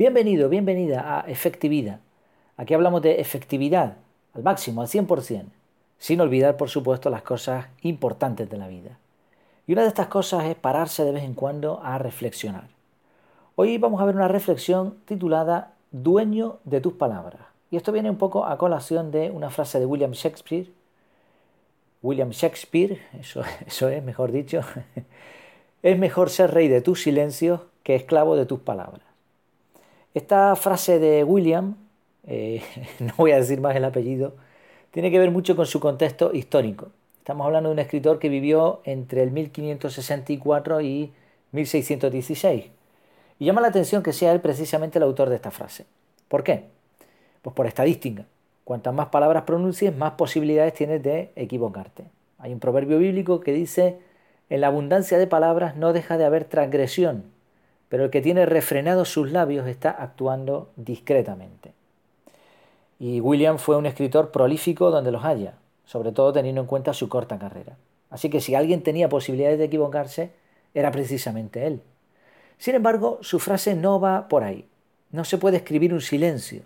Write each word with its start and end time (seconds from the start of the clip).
Bienvenido, 0.00 0.48
bienvenida 0.48 1.18
a 1.18 1.30
Efectividad. 1.30 2.00
Aquí 2.56 2.72
hablamos 2.72 3.02
de 3.02 3.20
efectividad 3.20 3.98
al 4.32 4.42
máximo, 4.42 4.80
al 4.80 4.88
100%, 4.88 5.44
sin 5.98 6.22
olvidar, 6.22 6.56
por 6.56 6.70
supuesto, 6.70 7.10
las 7.10 7.20
cosas 7.20 7.66
importantes 7.82 8.48
de 8.48 8.56
la 8.56 8.66
vida. 8.66 8.96
Y 9.66 9.74
una 9.74 9.82
de 9.82 9.88
estas 9.88 10.06
cosas 10.06 10.46
es 10.46 10.56
pararse 10.56 11.04
de 11.04 11.12
vez 11.12 11.22
en 11.22 11.34
cuando 11.34 11.82
a 11.82 11.98
reflexionar. 11.98 12.68
Hoy 13.56 13.76
vamos 13.76 14.00
a 14.00 14.06
ver 14.06 14.16
una 14.16 14.26
reflexión 14.26 14.96
titulada 15.04 15.74
Dueño 15.90 16.60
de 16.64 16.80
tus 16.80 16.94
palabras. 16.94 17.42
Y 17.70 17.76
esto 17.76 17.92
viene 17.92 18.08
un 18.08 18.16
poco 18.16 18.46
a 18.46 18.56
colación 18.56 19.10
de 19.10 19.30
una 19.30 19.50
frase 19.50 19.80
de 19.80 19.84
William 19.84 20.12
Shakespeare. 20.12 20.72
William 22.00 22.30
Shakespeare, 22.30 23.02
eso, 23.20 23.42
eso 23.66 23.90
es, 23.90 24.02
mejor 24.02 24.32
dicho, 24.32 24.62
es 25.82 25.98
mejor 25.98 26.30
ser 26.30 26.54
rey 26.54 26.68
de 26.68 26.80
tus 26.80 27.02
silencios 27.02 27.60
que 27.82 27.96
esclavo 27.96 28.34
de 28.34 28.46
tus 28.46 28.60
palabras. 28.60 29.09
Esta 30.12 30.56
frase 30.56 30.98
de 30.98 31.22
William, 31.22 31.76
eh, 32.26 32.62
no 32.98 33.14
voy 33.16 33.30
a 33.32 33.36
decir 33.36 33.60
más 33.60 33.76
el 33.76 33.84
apellido, 33.84 34.34
tiene 34.90 35.10
que 35.10 35.20
ver 35.20 35.30
mucho 35.30 35.54
con 35.54 35.66
su 35.66 35.78
contexto 35.78 36.32
histórico. 36.34 36.88
Estamos 37.18 37.46
hablando 37.46 37.68
de 37.68 37.74
un 37.74 37.78
escritor 37.78 38.18
que 38.18 38.28
vivió 38.28 38.80
entre 38.84 39.22
el 39.22 39.30
1564 39.30 40.80
y 40.80 41.12
1616. 41.52 42.64
Y 43.38 43.44
llama 43.44 43.60
la 43.60 43.68
atención 43.68 44.02
que 44.02 44.12
sea 44.12 44.32
él 44.32 44.40
precisamente 44.40 44.98
el 44.98 45.04
autor 45.04 45.28
de 45.28 45.36
esta 45.36 45.52
frase. 45.52 45.86
¿Por 46.26 46.42
qué? 46.42 46.64
Pues 47.42 47.54
por 47.54 47.66
estadística. 47.66 48.24
Cuantas 48.64 48.92
más 48.92 49.08
palabras 49.08 49.44
pronuncies, 49.44 49.96
más 49.96 50.12
posibilidades 50.12 50.74
tienes 50.74 51.02
de 51.04 51.30
equivocarte. 51.36 52.04
Hay 52.38 52.52
un 52.52 52.58
proverbio 52.58 52.98
bíblico 52.98 53.40
que 53.40 53.52
dice, 53.52 53.98
en 54.48 54.60
la 54.60 54.66
abundancia 54.66 55.18
de 55.18 55.28
palabras 55.28 55.76
no 55.76 55.92
deja 55.92 56.18
de 56.18 56.24
haber 56.24 56.44
transgresión, 56.44 57.24
pero 57.90 58.04
el 58.04 58.10
que 58.10 58.22
tiene 58.22 58.46
refrenados 58.46 59.10
sus 59.10 59.32
labios 59.32 59.66
está 59.66 59.90
actuando 59.90 60.70
discretamente. 60.76 61.72
Y 63.00 63.20
William 63.20 63.58
fue 63.58 63.76
un 63.76 63.84
escritor 63.84 64.30
prolífico 64.30 64.90
donde 64.90 65.10
los 65.10 65.24
haya, 65.24 65.54
sobre 65.84 66.12
todo 66.12 66.32
teniendo 66.32 66.60
en 66.60 66.68
cuenta 66.68 66.94
su 66.94 67.08
corta 67.08 67.38
carrera. 67.38 67.76
Así 68.08 68.30
que 68.30 68.40
si 68.40 68.54
alguien 68.54 68.82
tenía 68.82 69.08
posibilidades 69.08 69.58
de 69.58 69.64
equivocarse, 69.64 70.30
era 70.72 70.92
precisamente 70.92 71.66
él. 71.66 71.82
Sin 72.58 72.76
embargo, 72.76 73.18
su 73.22 73.40
frase 73.40 73.74
no 73.74 73.98
va 73.98 74.28
por 74.28 74.44
ahí. 74.44 74.68
No 75.10 75.24
se 75.24 75.38
puede 75.38 75.56
escribir 75.56 75.92
un 75.92 76.00
silencio. 76.00 76.62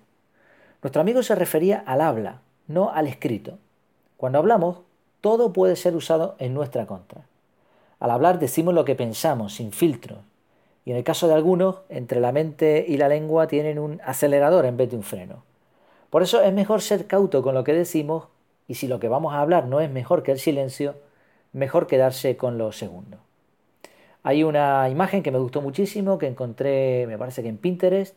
Nuestro 0.83 1.01
amigo 1.01 1.23
se 1.23 1.35
refería 1.35 1.83
al 1.87 2.03
habla, 2.03 2.43
no 2.67 2.91
al 2.91 3.07
escrito. 3.07 3.59
Cuando 4.19 4.39
hablamos, 4.39 4.81
todo 5.23 5.55
puede 5.55 5.77
ser 5.77 5.97
usado 5.97 6.37
en 6.39 6.53
nuestra 6.53 6.87
contra. 6.87 7.23
Al 7.99 8.11
hablar 8.11 8.39
decimos 8.39 8.75
lo 8.75 8.85
que 8.85 8.95
pensamos, 8.95 9.55
sin 9.55 9.73
filtros, 9.73 10.19
y 10.85 10.91
en 10.91 10.97
el 10.97 11.05
caso 11.05 11.29
de 11.29 11.35
algunos, 11.35 11.77
entre 11.89 12.21
la 12.21 12.33
mente 12.33 12.85
y 12.87 12.97
la 12.97 13.09
lengua 13.09 13.47
tienen 13.47 13.79
un 13.79 14.01
acelerador 14.05 14.67
en 14.67 14.77
vez 14.77 14.91
de 14.91 14.97
un 14.97 15.03
freno. 15.03 15.45
Por 16.11 16.23
eso 16.23 16.43
es 16.43 16.53
mejor 16.53 16.83
ser 16.83 17.07
cauto 17.07 17.43
con 17.43 17.55
lo 17.55 17.65
que 17.65 17.73
decimos 17.73 18.29
y 18.69 18.75
si 18.75 18.87
lo 18.87 19.01
que 19.01 19.09
vamos 19.09 19.35
a 19.35 19.41
hablar 19.41 19.67
no 19.67 19.81
es 19.81 19.91
mejor 19.91 20.23
que 20.23 20.33
el 20.33 20.39
silencio, 20.39 20.97
mejor 21.53 21.87
quedarse 21.87 22.37
con 22.37 22.59
lo 22.59 22.73
segundo. 22.73 23.19
Hay 24.23 24.43
una 24.43 24.89
imagen 24.89 25.23
que 25.23 25.31
me 25.31 25.39
gustó 25.39 25.61
muchísimo, 25.61 26.19
que 26.19 26.27
encontré, 26.27 27.07
me 27.07 27.19
parece 27.19 27.43
que 27.43 27.49
en 27.49 27.59
Pinterest, 27.59 28.17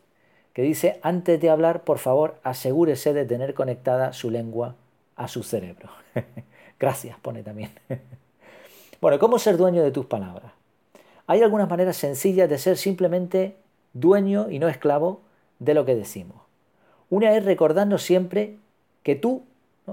que 0.52 0.62
dice, 0.62 1.00
antes 1.02 1.40
de 1.40 1.50
hablar, 1.50 1.84
por 1.84 1.98
favor, 1.98 2.36
asegúrese 2.42 3.12
de 3.12 3.24
tener 3.26 3.54
conectada 3.54 4.12
su 4.12 4.30
lengua 4.30 4.74
a 5.16 5.28
su 5.28 5.42
cerebro. 5.42 5.90
Gracias, 6.80 7.18
pone 7.20 7.42
también. 7.42 7.70
bueno, 9.00 9.18
¿cómo 9.18 9.38
ser 9.38 9.56
dueño 9.56 9.82
de 9.82 9.90
tus 9.90 10.06
palabras? 10.06 10.57
Hay 11.28 11.42
algunas 11.42 11.68
maneras 11.68 11.98
sencillas 11.98 12.48
de 12.48 12.56
ser 12.56 12.78
simplemente 12.78 13.54
dueño 13.92 14.50
y 14.50 14.58
no 14.58 14.66
esclavo 14.66 15.20
de 15.58 15.74
lo 15.74 15.84
que 15.84 15.94
decimos. 15.94 16.38
Una 17.10 17.36
es 17.36 17.44
recordando 17.44 17.98
siempre 17.98 18.56
que 19.02 19.14
tú, 19.14 19.42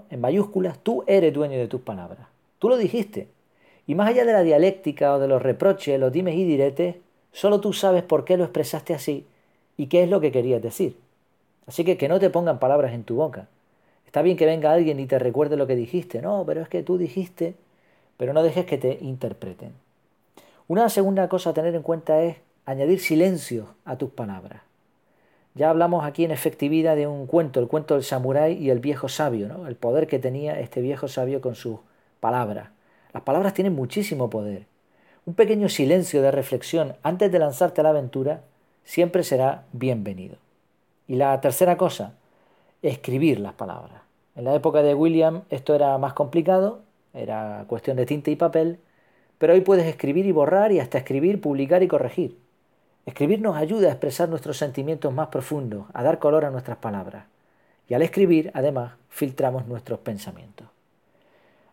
en 0.09 0.21
mayúsculas, 0.21 0.79
tú 0.79 1.03
eres 1.07 1.33
dueño 1.33 1.57
de 1.57 1.67
tus 1.67 1.81
palabras. 1.81 2.29
Tú 2.57 2.69
lo 2.69 2.77
dijiste. 2.77 3.27
Y 3.85 3.95
más 3.95 4.07
allá 4.07 4.23
de 4.23 4.31
la 4.31 4.43
dialéctica 4.43 5.13
o 5.13 5.19
de 5.19 5.27
los 5.27 5.41
reproches, 5.41 5.99
los 5.99 6.13
dimes 6.13 6.35
y 6.35 6.45
diretes, 6.45 6.95
solo 7.33 7.59
tú 7.59 7.73
sabes 7.73 8.03
por 8.03 8.23
qué 8.23 8.37
lo 8.37 8.45
expresaste 8.45 8.93
así 8.93 9.25
y 9.75 9.87
qué 9.87 10.03
es 10.03 10.09
lo 10.09 10.21
que 10.21 10.31
querías 10.31 10.61
decir. 10.61 10.95
Así 11.67 11.83
que 11.83 11.97
que 11.97 12.07
no 12.07 12.17
te 12.17 12.29
pongan 12.29 12.59
palabras 12.59 12.93
en 12.93 13.03
tu 13.03 13.17
boca. 13.17 13.49
Está 14.05 14.21
bien 14.21 14.37
que 14.37 14.45
venga 14.45 14.71
alguien 14.71 15.01
y 15.01 15.05
te 15.05 15.19
recuerde 15.19 15.57
lo 15.57 15.67
que 15.67 15.75
dijiste. 15.75 16.21
No, 16.21 16.45
pero 16.47 16.61
es 16.61 16.69
que 16.69 16.81
tú 16.81 16.97
dijiste, 16.97 17.55
pero 18.15 18.31
no 18.31 18.41
dejes 18.41 18.65
que 18.65 18.77
te 18.77 18.99
interpreten. 19.01 19.73
Una 20.67 20.89
segunda 20.89 21.29
cosa 21.29 21.51
a 21.51 21.53
tener 21.53 21.75
en 21.75 21.83
cuenta 21.83 22.23
es 22.23 22.37
añadir 22.65 22.99
silencio 22.99 23.75
a 23.85 23.97
tus 23.97 24.09
palabras. 24.09 24.63
Ya 25.53 25.69
hablamos 25.69 26.03
aquí 26.03 26.25
en 26.25 26.31
efectividad 26.31 26.95
de 26.95 27.05
un 27.05 27.27
cuento, 27.27 27.59
el 27.59 27.67
cuento 27.67 27.93
del 27.93 28.03
samurái 28.03 28.53
y 28.53 28.71
el 28.71 28.79
viejo 28.79 29.07
sabio, 29.07 29.47
¿no? 29.47 29.67
el 29.67 29.75
poder 29.75 30.07
que 30.07 30.17
tenía 30.17 30.59
este 30.59 30.81
viejo 30.81 31.07
sabio 31.07 31.39
con 31.39 31.53
sus 31.53 31.77
palabras. 32.19 32.69
Las 33.13 33.21
palabras 33.21 33.53
tienen 33.53 33.75
muchísimo 33.75 34.31
poder. 34.31 34.65
Un 35.27 35.35
pequeño 35.35 35.69
silencio 35.69 36.23
de 36.23 36.31
reflexión 36.31 36.95
antes 37.03 37.31
de 37.31 37.37
lanzarte 37.37 37.81
a 37.81 37.83
la 37.83 37.91
aventura 37.91 38.41
siempre 38.83 39.23
será 39.23 39.65
bienvenido. 39.71 40.37
Y 41.07 41.15
la 41.15 41.39
tercera 41.41 41.77
cosa, 41.77 42.15
escribir 42.81 43.39
las 43.39 43.53
palabras. 43.53 44.01
En 44.35 44.45
la 44.45 44.55
época 44.55 44.81
de 44.81 44.95
William 44.95 45.43
esto 45.51 45.75
era 45.75 45.95
más 45.99 46.13
complicado, 46.13 46.81
era 47.13 47.65
cuestión 47.67 47.97
de 47.97 48.07
tinta 48.07 48.31
y 48.31 48.35
papel, 48.35 48.79
pero 49.37 49.53
hoy 49.53 49.61
puedes 49.61 49.85
escribir 49.85 50.25
y 50.25 50.31
borrar 50.31 50.71
y 50.71 50.79
hasta 50.79 50.97
escribir, 50.97 51.41
publicar 51.41 51.83
y 51.83 51.87
corregir. 51.87 52.37
Escribir 53.05 53.41
nos 53.41 53.55
ayuda 53.55 53.89
a 53.89 53.91
expresar 53.91 54.29
nuestros 54.29 54.57
sentimientos 54.57 55.13
más 55.13 55.27
profundos, 55.27 55.85
a 55.93 56.03
dar 56.03 56.19
color 56.19 56.45
a 56.45 56.51
nuestras 56.51 56.77
palabras. 56.77 57.25
Y 57.87 57.93
al 57.93 58.01
escribir, 58.01 58.51
además, 58.53 58.93
filtramos 59.09 59.67
nuestros 59.67 59.99
pensamientos. 59.99 60.67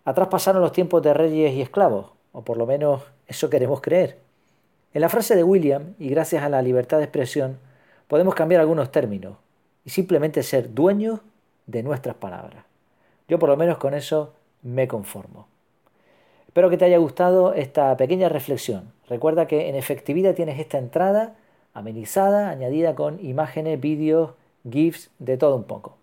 Atrás 0.04 0.28
pasaron 0.28 0.60
los 0.60 0.72
tiempos 0.72 1.02
de 1.02 1.14
reyes 1.14 1.54
y 1.54 1.62
esclavos, 1.62 2.12
o 2.32 2.42
por 2.42 2.56
lo 2.56 2.66
menos 2.66 3.02
eso 3.26 3.48
queremos 3.48 3.80
creer. 3.80 4.18
En 4.92 5.00
la 5.00 5.08
frase 5.08 5.34
de 5.36 5.44
William, 5.44 5.94
y 5.98 6.08
gracias 6.08 6.42
a 6.42 6.48
la 6.48 6.60
libertad 6.60 6.98
de 6.98 7.04
expresión, 7.04 7.58
podemos 8.08 8.34
cambiar 8.34 8.60
algunos 8.60 8.90
términos 8.90 9.36
y 9.84 9.90
simplemente 9.90 10.42
ser 10.42 10.74
dueños 10.74 11.20
de 11.66 11.82
nuestras 11.82 12.16
palabras. 12.16 12.64
Yo 13.28 13.38
por 13.38 13.48
lo 13.48 13.56
menos 13.56 13.78
con 13.78 13.94
eso 13.94 14.34
me 14.62 14.86
conformo. 14.86 15.51
Espero 16.52 16.68
que 16.68 16.76
te 16.76 16.84
haya 16.84 16.98
gustado 16.98 17.54
esta 17.54 17.96
pequeña 17.96 18.28
reflexión. 18.28 18.92
Recuerda 19.08 19.46
que 19.46 19.70
en 19.70 19.74
efectividad 19.74 20.34
tienes 20.34 20.60
esta 20.60 20.76
entrada 20.76 21.32
amenizada, 21.72 22.50
añadida 22.50 22.94
con 22.94 23.24
imágenes, 23.24 23.80
vídeos, 23.80 24.32
GIFs, 24.70 25.10
de 25.18 25.38
todo 25.38 25.56
un 25.56 25.64
poco. 25.64 25.96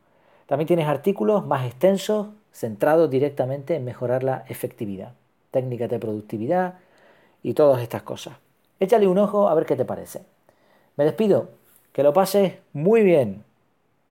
También 0.47 0.65
tienes 0.65 0.87
artículos 0.87 1.45
más 1.45 1.67
extensos, 1.67 2.29
centrados 2.51 3.11
directamente 3.11 3.75
en 3.75 3.85
mejorar 3.85 4.23
la 4.23 4.43
efectividad, 4.49 5.13
técnicas 5.51 5.87
de 5.87 5.99
productividad 5.99 6.79
y 7.43 7.53
todas 7.53 7.83
estas 7.83 8.01
cosas. 8.01 8.33
Échale 8.79 9.07
un 9.07 9.19
ojo 9.19 9.49
a 9.49 9.53
ver 9.53 9.67
qué 9.67 9.75
te 9.75 9.85
parece. 9.85 10.23
Me 10.97 11.03
despido, 11.03 11.49
que 11.93 12.01
lo 12.01 12.11
pases 12.11 12.53
muy 12.73 13.03
bien. 13.03 13.43